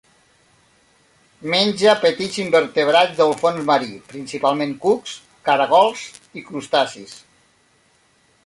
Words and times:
Menja 1.53 1.93
petits 2.05 2.39
invertebrats 2.45 3.15
del 3.21 3.33
fons 3.43 3.61
marí, 3.69 3.91
principalment 4.15 4.75
cucs, 4.87 5.15
caragols 5.51 6.07
i 6.43 6.47
crustacis. 6.49 7.19